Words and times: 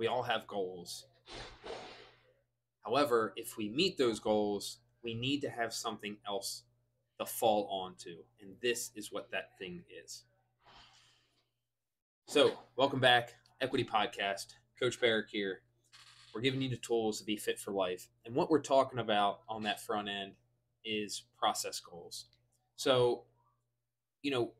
We 0.00 0.06
all 0.06 0.22
have 0.22 0.46
goals. 0.46 1.04
However, 2.86 3.34
if 3.36 3.58
we 3.58 3.68
meet 3.68 3.98
those 3.98 4.18
goals, 4.18 4.78
we 5.04 5.12
need 5.12 5.42
to 5.42 5.50
have 5.50 5.74
something 5.74 6.16
else 6.26 6.62
to 7.18 7.26
fall 7.26 7.68
onto. 7.70 8.16
And 8.40 8.54
this 8.62 8.92
is 8.96 9.12
what 9.12 9.30
that 9.32 9.58
thing 9.58 9.82
is. 10.02 10.24
So, 12.26 12.52
welcome 12.76 12.98
back, 12.98 13.34
Equity 13.60 13.84
Podcast. 13.84 14.54
Coach 14.80 14.98
Barrick 14.98 15.28
here. 15.28 15.60
We're 16.34 16.40
giving 16.40 16.62
you 16.62 16.70
the 16.70 16.78
tools 16.78 17.18
to 17.18 17.26
be 17.26 17.36
fit 17.36 17.58
for 17.58 17.72
life. 17.72 18.08
And 18.24 18.34
what 18.34 18.50
we're 18.50 18.62
talking 18.62 19.00
about 19.00 19.40
on 19.50 19.64
that 19.64 19.82
front 19.82 20.08
end 20.08 20.32
is 20.82 21.24
process 21.38 21.78
goals. 21.78 22.24
So, 22.76 23.24
you 24.22 24.30
know, 24.30 24.52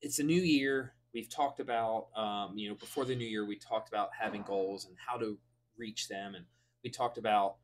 it's 0.00 0.18
a 0.18 0.24
new 0.24 0.40
year. 0.40 0.94
We've 1.14 1.28
talked 1.28 1.60
about, 1.60 2.08
um, 2.16 2.56
you 2.56 2.68
know, 2.68 2.74
before 2.74 3.04
the 3.04 3.14
new 3.14 3.26
year, 3.26 3.44
we 3.44 3.56
talked 3.56 3.88
about 3.88 4.10
having 4.18 4.42
goals 4.42 4.86
and 4.86 4.96
how 5.06 5.18
to 5.18 5.38
reach 5.76 6.08
them. 6.08 6.34
And 6.34 6.44
we 6.82 6.90
talked 6.90 7.18
about 7.18 7.56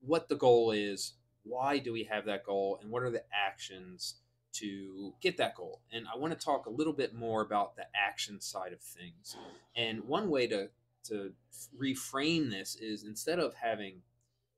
what 0.00 0.28
the 0.28 0.36
goal 0.36 0.70
is, 0.70 1.14
why 1.42 1.78
do 1.78 1.92
we 1.92 2.04
have 2.04 2.26
that 2.26 2.44
goal, 2.44 2.78
and 2.82 2.90
what 2.90 3.02
are 3.02 3.10
the 3.10 3.24
actions 3.32 4.16
to 4.52 5.14
get 5.20 5.36
that 5.36 5.54
goal. 5.54 5.80
And 5.92 6.06
I 6.12 6.18
want 6.18 6.38
to 6.38 6.44
talk 6.44 6.66
a 6.66 6.70
little 6.70 6.92
bit 6.92 7.14
more 7.14 7.42
about 7.42 7.76
the 7.76 7.84
action 7.94 8.40
side 8.40 8.72
of 8.72 8.80
things. 8.80 9.36
And 9.76 10.04
one 10.04 10.28
way 10.28 10.46
to 10.48 10.68
to 11.04 11.32
reframe 11.80 12.50
this 12.50 12.76
is 12.76 13.04
instead 13.04 13.38
of 13.38 13.54
having 13.54 14.02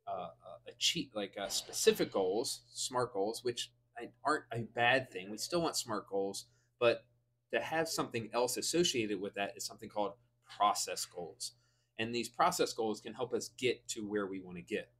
uh, 0.09 0.29
a 0.67 0.73
cheat 0.79 1.15
like 1.15 1.35
uh, 1.41 1.49
specific 1.49 2.13
goals, 2.13 2.63
smart 2.73 3.13
goals, 3.13 3.45
which 3.45 3.71
aren't 4.25 4.45
a 4.53 4.63
bad 4.63 5.11
thing. 5.11 5.31
We 5.31 5.39
still 5.39 5.63
want 5.63 5.77
smart 5.77 6.09
goals, 6.09 6.47
but 6.81 7.05
to 7.53 7.61
have 7.61 7.89
something 7.89 8.29
else 8.33 8.57
associated 8.57 9.21
with 9.21 9.35
that 9.35 9.53
is 9.57 9.65
something 9.65 9.89
called 9.89 10.13
process 10.57 11.05
goals. 11.05 11.53
And 11.99 12.15
these 12.15 12.29
process 12.29 12.73
goals 12.73 13.01
can 13.01 13.15
help 13.15 13.33
us 13.33 13.51
get 13.59 13.87
to 13.89 14.01
where 14.01 14.27
we 14.27 14.41
want 14.41 14.57
to 14.57 14.63
get. 14.63 14.91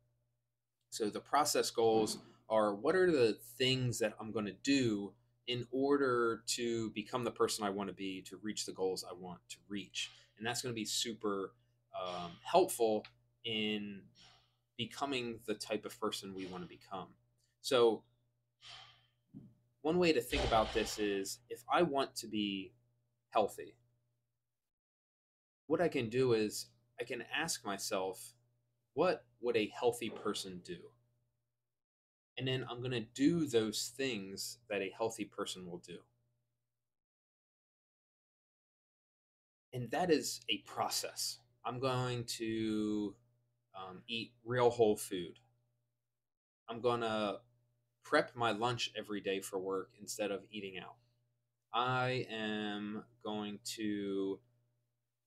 So 0.91 1.09
the 1.09 1.21
process 1.21 1.71
goals 1.71 2.19
are 2.49 2.75
what 2.75 2.95
are 2.95 3.11
the 3.11 3.39
things 3.57 3.99
that 4.01 4.15
I'm 4.21 4.31
going 4.31 4.45
to 4.45 4.57
do 4.63 5.13
in 5.47 5.67
order 5.71 6.43
to 6.47 6.91
become 6.91 7.25
the 7.25 7.31
person 7.31 7.65
I 7.65 7.71
want 7.71 7.89
to 7.89 7.95
be, 7.95 8.23
to 8.23 8.39
reach 8.43 8.67
the 8.67 8.73
goals 8.73 9.05
I 9.09 9.15
want 9.15 9.41
to 9.51 9.57
reach. 9.69 10.11
And 10.39 10.47
that's 10.47 10.63
going 10.63 10.75
to 10.75 10.79
be 10.79 10.85
super 10.85 11.53
um, 12.01 12.33
helpful 12.45 13.05
in 13.45 14.03
becoming 14.77 15.41
the 15.47 15.55
type 15.55 15.85
of 15.85 15.99
person 15.99 16.35
we 16.35 16.47
want 16.47 16.63
to 16.63 16.69
become. 16.69 17.09
So, 17.61 18.03
one 19.83 19.99
way 19.99 20.13
to 20.13 20.21
think 20.21 20.45
about 20.45 20.73
this 20.73 20.99
is 20.99 21.39
if 21.51 21.63
I 21.73 21.83
want 21.83 22.15
to 22.17 22.29
be 22.29 22.73
healthy, 23.31 23.77
what 25.67 25.81
I 25.81 25.89
can 25.89 26.09
do 26.09 26.33
is 26.33 26.67
I 27.01 27.05
can 27.05 27.25
ask 27.37 27.65
myself, 27.65 28.35
what 28.95 29.25
would 29.41 29.57
a 29.57 29.73
healthy 29.75 30.11
person 30.11 30.61
do? 30.65 30.79
And 32.39 32.47
then 32.47 32.65
I'm 32.71 32.79
going 32.79 32.93
to 32.93 33.01
do 33.01 33.47
those 33.47 33.93
things 33.97 34.59
that 34.71 34.81
a 34.81 34.93
healthy 34.97 35.25
person 35.25 35.67
will 35.67 35.83
do. 35.87 35.99
And 39.73 39.91
that 39.91 40.11
is 40.11 40.41
a 40.49 40.59
process. 40.59 41.39
I'm 41.65 41.79
going 41.81 42.25
to 42.39 43.15
um, 43.77 44.03
eat 44.07 44.33
real 44.45 44.71
whole 44.71 44.97
food. 44.97 45.39
I'm 46.69 46.81
going 46.81 47.01
to 47.01 47.39
prep 48.05 48.35
my 48.35 48.51
lunch 48.51 48.91
every 48.97 49.21
day 49.21 49.41
for 49.41 49.59
work 49.59 49.91
instead 50.01 50.31
of 50.31 50.43
eating 50.51 50.79
out. 50.79 50.97
I 51.73 52.27
am 52.31 53.05
going 53.25 53.59
to 53.77 54.39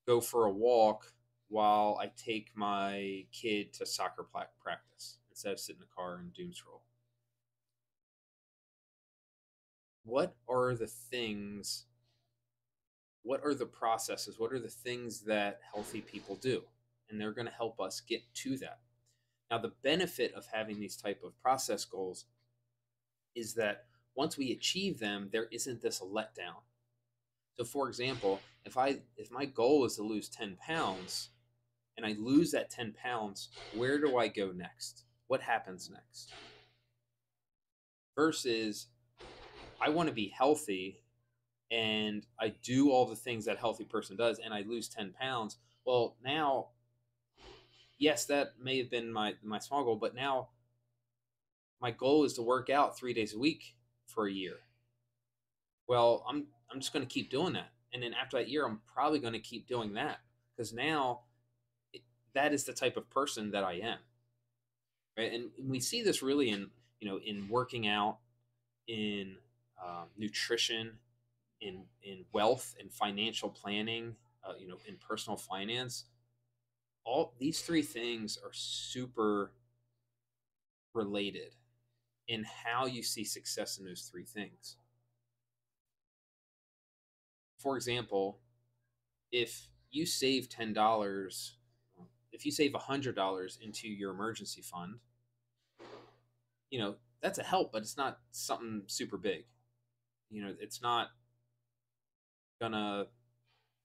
go 0.06 0.22
for 0.22 0.46
a 0.46 0.52
walk 0.52 1.12
while 1.48 1.98
I 2.02 2.12
take 2.16 2.52
my 2.56 3.26
kid 3.32 3.74
to 3.74 3.86
soccer 3.86 4.24
practice 4.62 5.18
instead 5.30 5.54
of 5.54 5.60
sitting 5.60 5.82
in 5.82 5.88
the 5.88 5.96
car 5.96 6.16
and 6.18 6.34
doom 6.34 6.54
scroll. 6.54 6.82
What 10.04 10.36
are 10.48 10.76
the 10.76 10.88
things, 10.88 11.86
what 13.24 13.42
are 13.44 13.56
the 13.56 13.66
processes, 13.66 14.40
what 14.40 14.54
are 14.54 14.60
the 14.60 14.70
things 14.70 15.22
that 15.22 15.62
healthy 15.74 16.02
people 16.02 16.36
do? 16.36 16.62
And 17.10 17.20
they're 17.20 17.32
going 17.32 17.48
to 17.48 17.54
help 17.54 17.80
us 17.80 18.02
get 18.02 18.22
to 18.36 18.58
that. 18.58 18.80
Now, 19.50 19.58
the 19.60 19.74
benefit 19.84 20.34
of 20.36 20.46
having 20.52 20.80
these 20.80 20.96
type 20.96 21.22
of 21.24 21.40
process 21.42 21.86
goals 21.86 22.26
is 23.36 23.54
that 23.56 23.86
once 24.16 24.38
we 24.38 24.52
achieve 24.52 25.00
them, 25.00 25.30
there 25.32 25.48
isn't 25.52 25.82
this 25.82 26.00
letdown. 26.02 26.64
So, 27.56 27.64
for 27.64 27.88
example, 27.88 28.46
if 28.66 28.78
I 28.78 29.02
if 29.18 29.32
my 29.32 29.46
goal 29.46 29.86
is 29.86 29.96
to 29.96 30.04
lose 30.04 30.30
10 30.30 30.58
pounds, 30.58 31.30
and 31.98 32.06
I 32.06 32.16
lose 32.18 32.52
that 32.52 32.70
10 32.70 32.94
pounds, 32.94 33.50
where 33.72 34.00
do 34.00 34.18
I 34.18 34.28
go 34.28 34.52
next? 34.52 35.04
What 35.28 35.42
happens 35.42 35.90
next? 35.90 36.36
Versus, 38.16 38.88
I 39.82 39.90
want 39.90 40.08
to 40.10 40.16
be 40.16 40.30
healthy 40.30 41.02
and 41.72 42.26
I 42.40 42.50
do 42.50 42.92
all 42.92 43.06
the 43.06 43.16
things 43.16 43.46
that 43.46 43.58
healthy 43.58 43.86
person 43.86 44.16
does 44.16 44.40
and 44.40 44.54
I 44.54 44.62
lose 44.62 44.88
10 44.88 45.14
pounds. 45.14 45.58
Well, 45.86 46.16
now, 46.24 46.70
yes, 47.98 48.26
that 48.26 48.60
may 48.60 48.78
have 48.78 48.90
been 48.90 49.12
my, 49.12 49.36
my 49.44 49.60
small 49.60 49.84
goal, 49.84 49.98
but 49.98 50.16
now 50.16 50.50
my 51.82 51.92
goal 51.92 52.24
is 52.24 52.34
to 52.34 52.42
work 52.42 52.70
out 52.70 52.98
three 52.98 53.14
days 53.14 53.34
a 53.34 53.40
week 53.40 53.76
for 54.08 54.28
a 54.28 54.32
year. 54.32 54.58
Well, 55.88 56.26
I'm, 56.28 56.48
I'm 56.72 56.80
just 56.80 56.94
going 56.94 57.06
to 57.06 57.14
keep 57.14 57.30
doing 57.30 57.54
that. 57.54 57.72
And 57.94 58.02
then 58.02 58.14
after 58.14 58.38
that 58.38 58.50
year, 58.50 58.66
I'm 58.66 58.82
probably 58.92 59.20
going 59.20 59.34
to 59.34 59.40
keep 59.40 59.68
doing 59.68 59.94
that 59.94 60.20
because 60.56 60.74
now 60.74 61.22
that 62.34 62.54
is 62.54 62.64
the 62.64 62.74
type 62.74 62.98
of 62.98 63.10
person 63.10 63.52
that 63.52 63.64
I 63.64 63.74
am. 63.74 64.00
Right. 65.18 65.32
And 65.32 65.50
we 65.64 65.80
see 65.80 66.04
this 66.04 66.22
really 66.22 66.50
in, 66.50 66.70
you 67.00 67.08
know, 67.08 67.20
in 67.26 67.48
working 67.48 67.88
out, 67.88 68.18
in 68.88 69.38
um, 69.84 70.08
nutrition, 70.18 70.92
in, 71.62 71.84
in 72.04 72.26
wealth 72.34 72.76
and 72.80 72.92
financial 72.92 73.50
planning, 73.50 74.16
uh, 74.44 74.54
you 74.60 74.68
know, 74.68 74.78
in 74.88 74.98
personal 74.98 75.38
finance. 75.38 76.06
All 77.06 77.34
these 77.40 77.62
three 77.62 77.82
things 77.82 78.38
are 78.44 78.52
super 78.52 79.52
related 80.94 81.56
in 82.28 82.46
how 82.66 82.86
you 82.86 83.04
see 83.04 83.24
success 83.24 83.78
in 83.78 83.86
those 83.86 84.10
three 84.12 84.26
things. 84.26 84.78
For 87.60 87.76
example, 87.76 88.40
if 89.32 89.68
you 89.92 90.06
save 90.06 90.50
$10 90.50 91.56
if 92.36 92.46
you 92.46 92.52
save 92.52 92.74
$100 92.74 93.62
into 93.62 93.88
your 93.88 94.12
emergency 94.12 94.62
fund, 94.62 95.00
you 96.70 96.80
know, 96.80 96.96
that's 97.22 97.40
a 97.40 97.44
help, 97.44 97.72
but 97.72 97.82
it's 97.82 97.96
not 97.96 98.20
something 98.32 98.84
super 98.88 99.18
big. 99.18 99.46
You 100.30 100.44
know, 100.44 100.54
it's 100.60 100.82
not 100.82 101.12
gonna, 102.60 103.06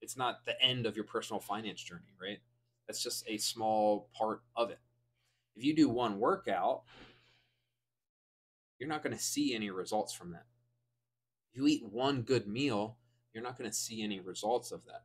it's 0.03 0.17
not 0.17 0.45
the 0.45 0.61
end 0.61 0.85
of 0.85 0.97
your 0.97 1.05
personal 1.05 1.39
finance 1.39 1.81
journey, 1.81 2.13
right? 2.21 2.41
That's 2.89 3.03
just 3.03 3.23
a 3.29 3.37
small 3.37 4.09
part 4.13 4.43
of 4.57 4.71
it. 4.71 4.81
If 5.55 5.65
you 5.65 5.75
do 5.75 5.89
one 5.89 6.19
workout, 6.19 6.83
you're 8.81 8.89
not 8.89 9.05
going 9.05 9.17
to 9.17 9.23
see 9.23 9.55
any 9.55 9.71
results 9.71 10.13
from 10.13 10.33
that. 10.33 10.47
If 11.53 11.61
you 11.61 11.69
eat 11.69 11.85
one 11.85 12.23
good 12.23 12.49
meal, 12.49 12.97
you're 13.33 13.45
not 13.45 13.57
going 13.57 13.71
to 13.71 13.77
see 13.77 14.03
any 14.03 14.19
results 14.19 14.73
of 14.73 14.85
that 14.87 15.05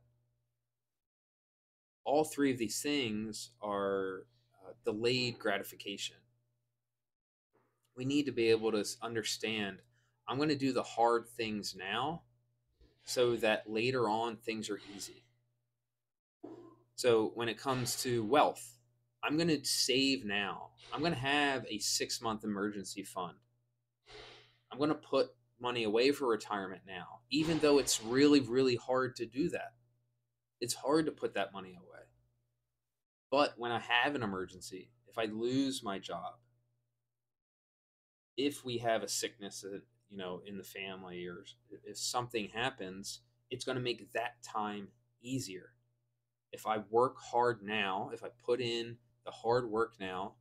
all 2.06 2.24
three 2.24 2.52
of 2.52 2.58
these 2.58 2.82
things 2.82 3.50
are 3.62 4.28
uh, 4.64 4.72
delayed 4.86 5.40
gratification. 5.40 6.16
We 7.98 8.06
need 8.06 8.28
to 8.28 8.32
be 8.32 8.50
able 8.50 8.72
to 8.72 8.86
understand 9.02 9.80
I'm 10.28 10.38
going 10.38 10.50
to 10.50 10.56
do 10.56 10.74
the 10.74 10.82
hard 10.82 11.28
things 11.28 11.76
now 11.78 12.24
so 13.04 13.36
that 13.38 13.70
later 13.70 14.10
on 14.10 14.38
things 14.38 14.72
are 14.72 14.80
easy. 14.96 15.24
So 16.96 17.32
when 17.36 17.48
it 17.48 17.60
comes 17.60 18.02
to 18.02 18.24
wealth, 18.24 18.80
I'm 19.24 19.38
going 19.38 19.50
to 19.50 19.64
save 19.64 20.26
now. 20.26 20.70
I'm 20.92 21.02
going 21.02 21.14
to 21.14 21.20
have 21.20 21.64
a 21.70 21.78
six 21.78 22.22
month 22.22 22.44
emergency 22.44 23.04
fund. 23.04 23.38
I'm 24.76 24.80
going 24.80 24.90
to 24.90 24.96
put 24.96 25.30
money 25.58 25.86
away 25.86 26.12
for 26.12 26.28
retirement 26.28 26.82
now, 26.86 27.20
even 27.32 27.60
though 27.60 27.80
it's 27.80 28.04
really, 28.04 28.42
really 28.42 28.76
hard 28.76 29.16
to 29.16 29.26
do 29.26 29.48
that. 29.52 29.72
It's 30.60 30.74
hard 30.74 31.06
to 31.06 31.14
put 31.14 31.36
that 31.36 31.54
money 31.54 31.78
away. 31.78 32.04
But 33.32 33.54
when 33.56 33.72
I 33.72 33.80
have 33.80 34.16
an 34.16 34.24
emergency, 34.24 34.92
if 35.08 35.18
I 35.18 35.26
lose 35.26 35.82
my 35.82 35.98
job, 35.98 36.34
if 38.36 38.66
we 38.66 38.80
have 38.80 39.02
a 39.02 39.08
sickness 39.08 39.62
that, 39.62 39.82
you 40.10 40.18
know, 40.18 40.42
in 40.46 40.58
the 40.58 40.64
family 40.66 41.26
or 41.26 41.46
if 41.86 41.98
something 41.98 42.50
happens, 42.54 43.22
it's 43.50 43.64
going 43.64 43.78
to 43.78 43.82
make 43.82 44.12
that 44.12 44.44
time 44.44 44.90
easier. 45.22 45.70
If 46.52 46.68
I 46.68 46.80
work 46.90 47.16
hard 47.18 47.64
now, 47.64 48.10
if 48.14 48.26
I 48.26 48.28
put 48.46 48.60
in 48.60 48.98
the 49.24 49.32
hard 49.32 49.72
work 49.72 49.94
now, 50.02 50.34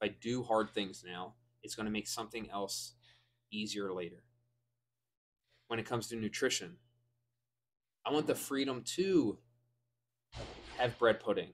if 0.00 0.08
I 0.08 0.14
do 0.20 0.44
hard 0.44 0.70
things 0.70 1.02
now, 1.04 1.34
it's 1.64 1.74
going 1.74 1.86
to 1.86 1.92
make 1.92 2.06
something 2.06 2.48
else 2.48 2.92
easier 3.52 3.92
later. 3.92 4.24
When 5.68 5.78
it 5.78 5.86
comes 5.86 6.08
to 6.08 6.16
nutrition, 6.16 6.76
I 8.04 8.12
want 8.12 8.26
the 8.26 8.34
freedom 8.34 8.82
to 8.96 9.38
have 10.78 10.98
bread 10.98 11.20
pudding 11.20 11.52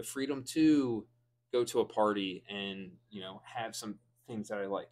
the 0.00 0.06
freedom 0.06 0.42
to 0.42 1.06
go 1.52 1.62
to 1.62 1.80
a 1.80 1.84
party 1.84 2.42
and 2.48 2.92
you 3.10 3.20
know 3.20 3.42
have 3.44 3.76
some 3.76 3.96
things 4.26 4.48
that 4.48 4.56
I 4.58 4.64
like. 4.64 4.88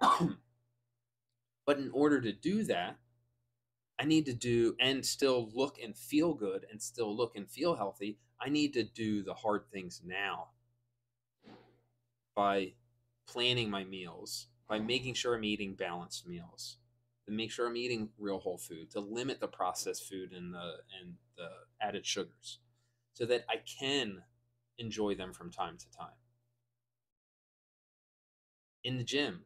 but 1.66 1.78
in 1.78 1.90
order 1.92 2.20
to 2.20 2.32
do 2.32 2.62
that, 2.62 2.96
I 3.98 4.04
need 4.04 4.26
to 4.26 4.32
do 4.32 4.76
and 4.78 5.04
still 5.04 5.50
look 5.52 5.78
and 5.82 5.96
feel 5.96 6.34
good 6.34 6.66
and 6.70 6.80
still 6.80 7.16
look 7.16 7.34
and 7.34 7.50
feel 7.50 7.74
healthy. 7.74 8.20
I 8.40 8.48
need 8.48 8.74
to 8.74 8.84
do 8.84 9.24
the 9.24 9.34
hard 9.34 9.64
things 9.72 10.00
now 10.06 10.50
by 12.36 12.74
planning 13.26 13.68
my 13.68 13.82
meals, 13.82 14.46
by 14.68 14.78
making 14.78 15.14
sure 15.14 15.34
I'm 15.34 15.44
eating 15.44 15.74
balanced 15.74 16.26
meals, 16.26 16.78
to 17.26 17.32
make 17.32 17.50
sure 17.50 17.66
I'm 17.66 17.76
eating 17.76 18.10
real 18.18 18.38
whole 18.38 18.58
food, 18.58 18.90
to 18.92 19.00
limit 19.00 19.40
the 19.40 19.48
processed 19.48 20.08
food 20.08 20.32
and 20.32 20.52
the 20.52 20.72
and 21.00 21.14
the 21.36 21.48
added 21.80 22.06
sugars, 22.06 22.58
so 23.12 23.24
that 23.26 23.44
I 23.48 23.56
can 23.78 24.22
enjoy 24.78 25.14
them 25.14 25.32
from 25.32 25.50
time 25.50 25.76
to 25.78 25.90
time. 25.90 26.18
In 28.82 28.98
the 28.98 29.04
gym, 29.04 29.44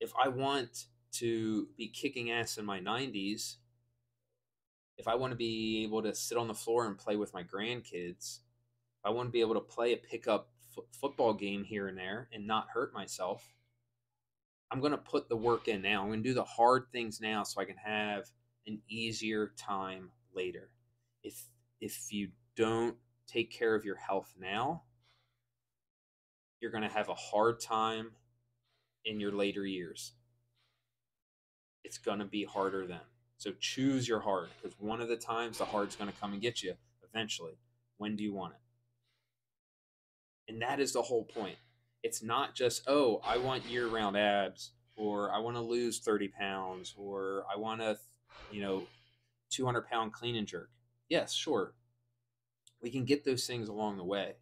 if 0.00 0.12
I 0.22 0.28
want 0.28 0.86
to 1.12 1.68
be 1.76 1.88
kicking 1.88 2.30
ass 2.30 2.58
in 2.58 2.64
my 2.64 2.80
90s, 2.80 3.56
if 4.98 5.08
I 5.08 5.14
want 5.14 5.32
to 5.32 5.36
be 5.36 5.82
able 5.84 6.02
to 6.02 6.14
sit 6.14 6.38
on 6.38 6.48
the 6.48 6.54
floor 6.54 6.86
and 6.86 6.98
play 6.98 7.16
with 7.16 7.34
my 7.34 7.42
grandkids, 7.42 8.40
I 9.04 9.10
want 9.10 9.28
to 9.28 9.32
be 9.32 9.40
able 9.40 9.54
to 9.54 9.60
play 9.60 9.92
a 9.92 9.96
pickup 9.96 10.50
f- 10.76 10.84
football 10.92 11.34
game 11.34 11.64
here 11.64 11.88
and 11.88 11.96
there 11.96 12.28
and 12.32 12.46
not 12.46 12.68
hurt 12.72 12.94
myself, 12.94 13.55
I'm 14.70 14.80
going 14.80 14.92
to 14.92 14.98
put 14.98 15.28
the 15.28 15.36
work 15.36 15.68
in 15.68 15.82
now. 15.82 16.02
I'm 16.02 16.08
going 16.08 16.22
to 16.22 16.28
do 16.28 16.34
the 16.34 16.44
hard 16.44 16.86
things 16.92 17.20
now 17.20 17.44
so 17.44 17.60
I 17.60 17.64
can 17.64 17.76
have 17.76 18.24
an 18.66 18.80
easier 18.88 19.52
time 19.56 20.10
later. 20.34 20.70
If 21.22 21.44
if 21.80 22.12
you 22.12 22.30
don't 22.56 22.96
take 23.26 23.50
care 23.50 23.74
of 23.74 23.84
your 23.84 23.96
health 23.96 24.34
now, 24.38 24.82
you're 26.60 26.70
going 26.70 26.82
to 26.82 26.88
have 26.88 27.08
a 27.08 27.14
hard 27.14 27.60
time 27.60 28.12
in 29.04 29.20
your 29.20 29.32
later 29.32 29.64
years. 29.64 30.12
It's 31.84 31.98
going 31.98 32.18
to 32.18 32.24
be 32.24 32.44
harder 32.44 32.86
then. 32.86 33.00
So 33.38 33.52
choose 33.60 34.08
your 34.08 34.20
hard 34.20 34.48
because 34.60 34.76
one 34.80 35.00
of 35.00 35.08
the 35.08 35.16
times 35.16 35.58
the 35.58 35.64
hard's 35.64 35.94
going 35.94 36.10
to 36.10 36.18
come 36.18 36.32
and 36.32 36.42
get 36.42 36.62
you 36.62 36.74
eventually. 37.08 37.58
When 37.98 38.16
do 38.16 38.24
you 38.24 38.32
want 38.32 38.54
it? 38.54 38.60
And 40.52 40.62
that 40.62 40.80
is 40.80 40.92
the 40.92 41.02
whole 41.02 41.24
point. 41.24 41.56
It's 42.06 42.22
not 42.22 42.54
just, 42.54 42.84
oh, 42.86 43.20
I 43.24 43.36
want 43.36 43.68
year 43.68 43.88
round 43.88 44.16
abs 44.16 44.70
or 44.94 45.32
I 45.32 45.40
want 45.40 45.56
to 45.56 45.60
lose 45.60 45.98
30 45.98 46.28
pounds 46.28 46.94
or 46.96 47.44
I 47.52 47.58
want 47.58 47.80
to, 47.80 47.98
you 48.52 48.62
know, 48.62 48.84
200 49.50 49.88
pound 49.88 50.12
clean 50.12 50.36
and 50.36 50.46
jerk. 50.46 50.70
Yes, 51.08 51.32
sure. 51.32 51.74
We 52.80 52.90
can 52.90 53.06
get 53.06 53.24
those 53.24 53.44
things 53.44 53.68
along 53.68 53.96
the 53.96 54.04
way. 54.04 54.34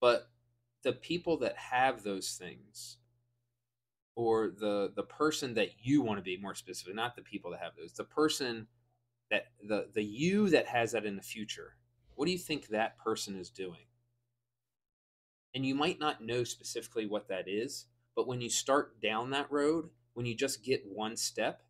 But 0.00 0.30
the 0.82 0.94
people 0.94 1.36
that 1.38 1.56
have 1.56 2.02
those 2.02 2.30
things 2.32 2.96
or 4.16 4.48
the 4.48 4.92
the 4.96 5.04
person 5.04 5.54
that 5.54 5.68
you 5.80 6.02
want 6.02 6.18
to 6.18 6.24
be 6.24 6.36
more 6.36 6.56
specific 6.56 6.92
not 6.92 7.14
the 7.14 7.22
people 7.22 7.52
that 7.52 7.60
have 7.60 7.76
those 7.76 7.92
the 7.92 8.02
person 8.02 8.66
that 9.30 9.46
the 9.62 9.88
the 9.94 10.02
you 10.02 10.48
that 10.48 10.66
has 10.66 10.90
that 10.92 11.06
in 11.06 11.14
the 11.14 11.22
future 11.22 11.76
what 12.16 12.26
do 12.26 12.32
you 12.32 12.38
think 12.38 12.66
that 12.66 12.98
person 12.98 13.36
is 13.36 13.48
doing 13.50 13.87
and 15.54 15.64
you 15.64 15.74
might 15.74 15.98
not 15.98 16.22
know 16.22 16.44
specifically 16.44 17.06
what 17.06 17.28
that 17.28 17.48
is 17.48 17.86
but 18.16 18.26
when 18.26 18.40
you 18.40 18.48
start 18.48 19.00
down 19.00 19.30
that 19.30 19.50
road 19.50 19.88
when 20.14 20.26
you 20.26 20.34
just 20.34 20.64
get 20.64 20.82
one 20.86 21.16
step 21.16 21.62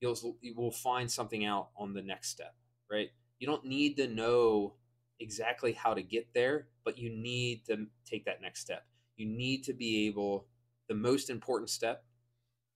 you'll 0.00 0.36
you 0.40 0.54
will 0.54 0.72
find 0.72 1.10
something 1.10 1.44
out 1.44 1.68
on 1.76 1.92
the 1.92 2.02
next 2.02 2.30
step 2.30 2.54
right 2.90 3.10
you 3.38 3.46
don't 3.46 3.64
need 3.64 3.96
to 3.96 4.08
know 4.08 4.74
exactly 5.20 5.72
how 5.72 5.94
to 5.94 6.02
get 6.02 6.26
there 6.34 6.68
but 6.84 6.98
you 6.98 7.10
need 7.10 7.64
to 7.64 7.86
take 8.04 8.24
that 8.24 8.42
next 8.42 8.60
step 8.60 8.84
you 9.16 9.26
need 9.26 9.64
to 9.64 9.72
be 9.72 10.06
able 10.06 10.46
the 10.88 10.94
most 10.94 11.30
important 11.30 11.70
step 11.70 12.04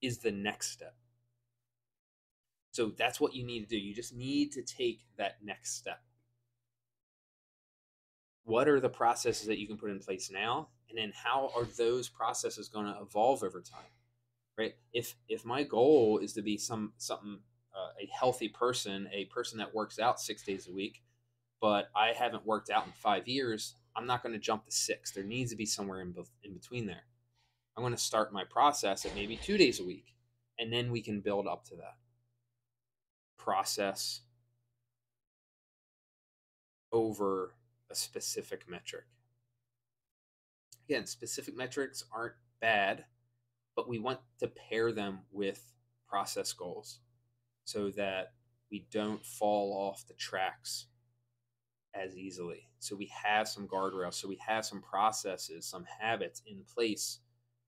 is 0.03 0.19
the 0.19 0.33
next 0.33 0.71
step. 0.73 0.95
So 2.73 2.93
that's 2.97 3.21
what 3.21 3.35
you 3.35 3.45
need 3.45 3.61
to 3.61 3.67
do. 3.67 3.79
You 3.79 3.95
just 3.95 4.15
need 4.15 4.53
to 4.53 4.63
take 4.63 5.01
that 5.19 5.39
next 5.43 5.77
step. 5.77 6.01
What 8.45 8.69
are 8.69 8.81
the 8.81 8.89
processes 8.89 9.47
that 9.47 9.59
you 9.59 9.67
can 9.67 9.77
put 9.77 9.91
in 9.91 9.99
place 9.99 10.31
now? 10.31 10.69
And 10.89 10.99
then 10.99 11.13
how 11.15 11.51
are 11.57 11.65
those 11.65 12.09
processes 12.09 12.69
going 12.69 12.87
to 12.87 13.01
evolve 13.01 13.43
over 13.43 13.61
time? 13.61 13.93
Right? 14.59 14.75
If 14.93 15.15
if 15.29 15.45
my 15.45 15.63
goal 15.63 16.19
is 16.19 16.33
to 16.35 16.43
be 16.43 16.59
some 16.59 16.93
something 16.99 17.39
uh, 17.75 17.93
a 18.03 18.09
healthy 18.13 18.49
person, 18.49 19.09
a 19.13 19.27
person 19.27 19.59
that 19.59 19.75
works 19.75 19.99
out 19.99 20.21
6 20.21 20.43
days 20.43 20.67
a 20.69 20.73
week, 20.73 21.03
but 21.61 21.89
I 21.95 22.13
haven't 22.13 22.45
worked 22.45 22.69
out 22.69 22.85
in 22.87 22.93
5 22.93 23.29
years, 23.29 23.77
I'm 23.95 24.07
not 24.07 24.23
going 24.23 24.33
to 24.33 24.39
jump 24.39 24.65
to 24.65 24.73
6. 24.73 25.13
There 25.13 25.25
needs 25.25 25.53
to 25.53 25.57
be 25.57 25.67
somewhere 25.67 26.01
in, 26.01 26.15
in 26.43 26.53
between 26.53 26.87
there. 26.87 27.05
I'm 27.77 27.83
going 27.83 27.95
to 27.95 28.01
start 28.01 28.33
my 28.33 28.45
process 28.45 29.07
at 29.07 29.15
maybe 29.15 29.37
two 29.37 29.57
days 29.57 29.81
a 29.81 29.85
week, 29.85 30.15
and 30.59 30.73
then 30.73 30.91
we 30.91 31.01
can 31.01 31.21
build 31.21 31.47
up 31.47 31.65
to 31.67 31.77
that 31.77 31.97
process 33.39 34.21
over 36.93 37.55
a 37.91 37.95
specific 37.95 38.69
metric. 38.69 39.05
Again, 40.89 41.07
specific 41.07 41.57
metrics 41.57 42.05
aren't 42.13 42.35
bad, 42.61 43.05
but 43.77 43.89
we 43.89 43.99
want 43.99 44.21
to 44.39 44.49
pair 44.49 44.93
them 44.93 45.21
with 45.31 45.73
process 46.09 46.53
goals 46.53 47.01
so 47.65 47.91
that 47.91 48.33
we 48.71 48.87
don't 48.91 49.25
fall 49.25 49.73
off 49.73 50.07
the 50.07 50.15
tracks 50.15 50.87
as 51.95 52.17
easily. 52.17 52.69
So 52.79 52.97
we 52.97 53.11
have 53.25 53.49
some 53.49 53.67
guardrails, 53.67 54.15
so 54.15 54.29
we 54.29 54.39
have 54.47 54.65
some 54.65 54.81
processes, 54.81 55.67
some 55.67 55.85
habits 56.01 56.43
in 56.47 56.65
place 56.73 57.19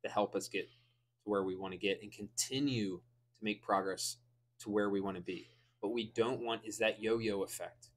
to 0.04 0.10
help 0.10 0.34
us 0.34 0.48
get 0.48 0.68
to 0.68 0.76
where 1.24 1.44
we 1.44 1.56
want 1.56 1.72
to 1.72 1.78
get 1.78 2.00
and 2.02 2.12
continue 2.12 2.96
to 2.98 3.44
make 3.44 3.62
progress 3.62 4.16
to 4.60 4.70
where 4.70 4.90
we 4.90 5.00
want 5.00 5.16
to 5.16 5.22
be. 5.22 5.48
What 5.80 5.92
we 5.92 6.12
don't 6.14 6.40
want 6.40 6.62
is 6.64 6.78
that 6.78 7.02
yo 7.02 7.18
yo 7.18 7.42
effect 7.42 7.88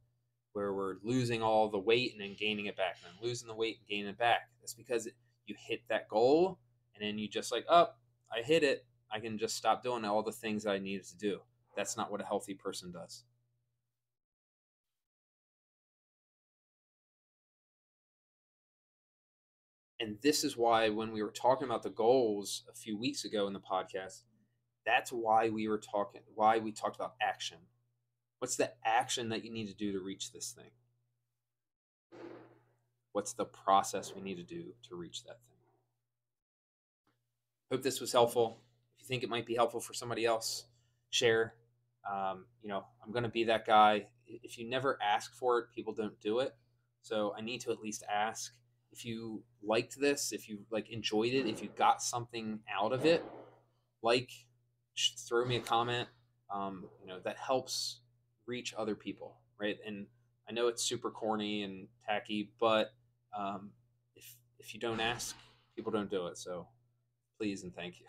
where 0.55 0.73
we're 0.73 0.95
losing 1.03 1.43
all 1.43 1.69
the 1.69 1.77
weight 1.77 2.13
and 2.13 2.21
then 2.21 2.33
gaining 2.39 2.67
it 2.67 2.77
back, 2.77 2.95
and 3.03 3.11
then 3.11 3.27
losing 3.27 3.49
the 3.49 3.53
weight 3.53 3.77
and 3.79 3.87
gaining 3.87 4.07
it 4.07 4.17
back. 4.17 4.49
That's 4.61 4.73
because 4.73 5.05
you 5.45 5.55
hit 5.59 5.81
that 5.89 6.07
goal 6.07 6.59
and 6.95 7.05
then 7.05 7.19
you 7.19 7.27
just 7.27 7.51
like, 7.51 7.65
oh, 7.69 7.89
I 8.33 8.41
hit 8.41 8.63
it. 8.63 8.85
I 9.11 9.19
can 9.19 9.37
just 9.37 9.57
stop 9.57 9.83
doing 9.83 10.05
all 10.05 10.23
the 10.23 10.31
things 10.31 10.65
I 10.65 10.79
needed 10.79 11.05
to 11.07 11.17
do. 11.17 11.39
That's 11.75 11.97
not 11.97 12.09
what 12.09 12.21
a 12.21 12.25
healthy 12.25 12.53
person 12.53 12.93
does. 12.93 13.25
And 19.99 20.17
this 20.21 20.45
is 20.45 20.55
why, 20.55 20.87
when 20.89 21.11
we 21.11 21.21
were 21.21 21.31
talking 21.31 21.67
about 21.67 21.83
the 21.83 21.89
goals 21.89 22.63
a 22.71 22.75
few 22.75 22.97
weeks 22.97 23.25
ago 23.25 23.47
in 23.47 23.53
the 23.53 23.59
podcast, 23.59 24.23
that's 24.85 25.11
why 25.11 25.49
we 25.49 25.67
were 25.67 25.79
talking, 25.79 26.21
why 26.33 26.59
we 26.59 26.71
talked 26.71 26.95
about 26.95 27.15
action. 27.21 27.57
What's 28.39 28.55
the 28.55 28.71
action 28.83 29.29
that 29.29 29.43
you 29.43 29.51
need 29.51 29.67
to 29.67 29.73
do 29.73 29.91
to 29.93 29.99
reach 29.99 30.31
this 30.31 30.51
thing? 30.51 30.71
What's 33.13 33.33
the 33.33 33.45
process 33.45 34.13
we 34.13 34.21
need 34.21 34.35
to 34.35 34.43
do 34.43 34.73
to 34.89 34.95
reach 34.95 35.23
that 35.23 35.41
thing? 35.43 35.57
Hope 37.71 37.81
this 37.81 38.01
was 38.01 38.11
helpful. 38.11 38.59
If 38.97 39.03
you 39.03 39.07
think 39.07 39.23
it 39.23 39.29
might 39.29 39.45
be 39.45 39.55
helpful 39.55 39.79
for 39.79 39.93
somebody 39.93 40.25
else, 40.25 40.65
share. 41.09 41.53
Um, 42.11 42.45
you 42.61 42.69
know, 42.69 42.85
I'm 43.03 43.11
going 43.11 43.23
to 43.23 43.29
be 43.29 43.45
that 43.45 43.65
guy. 43.65 44.07
If 44.27 44.57
you 44.57 44.69
never 44.69 44.99
ask 45.01 45.33
for 45.33 45.59
it, 45.59 45.65
people 45.73 45.93
don't 45.93 46.19
do 46.21 46.39
it. 46.39 46.53
So 47.01 47.33
I 47.37 47.41
need 47.41 47.61
to 47.61 47.71
at 47.71 47.79
least 47.79 48.03
ask 48.13 48.53
if 48.91 49.05
you 49.05 49.43
liked 49.61 49.99
this, 49.99 50.31
if 50.31 50.47
you 50.47 50.59
like 50.71 50.89
enjoyed 50.89 51.33
it, 51.33 51.47
if 51.47 51.61
you 51.61 51.69
got 51.75 52.01
something 52.01 52.59
out 52.73 52.93
of 52.93 53.05
it, 53.05 53.23
like 54.01 54.31
throw 55.27 55.45
me 55.45 55.57
a 55.57 55.61
comment. 55.61 56.07
Um, 56.53 56.85
you 57.01 57.07
know 57.07 57.19
that 57.23 57.37
helps 57.37 57.99
reach 58.45 58.73
other 58.77 58.95
people, 58.95 59.37
right? 59.59 59.77
And 59.85 60.07
I 60.49 60.53
know 60.53 60.67
it's 60.67 60.83
super 60.83 61.09
corny 61.09 61.63
and 61.63 61.87
tacky, 62.05 62.51
but 62.59 62.93
um, 63.37 63.71
if 64.15 64.35
if 64.59 64.73
you 64.73 64.79
don't 64.79 64.99
ask, 64.99 65.35
people 65.75 65.91
don't 65.91 66.09
do 66.09 66.27
it. 66.27 66.37
So 66.37 66.67
please 67.37 67.63
and 67.63 67.75
thank 67.75 67.99
you. 67.99 68.05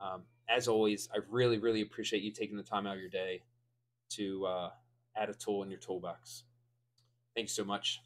Um, 0.00 0.22
as 0.48 0.68
always, 0.68 1.08
I 1.14 1.18
really 1.28 1.58
really 1.58 1.82
appreciate 1.82 2.22
you 2.22 2.32
taking 2.32 2.56
the 2.56 2.62
time 2.62 2.86
out 2.86 2.94
of 2.94 3.00
your 3.00 3.10
day 3.10 3.42
to 4.10 4.46
uh, 4.46 4.70
add 5.16 5.30
a 5.30 5.34
tool 5.34 5.62
in 5.62 5.70
your 5.70 5.80
toolbox. 5.80 6.44
Thanks 7.34 7.52
so 7.52 7.64
much. 7.64 8.00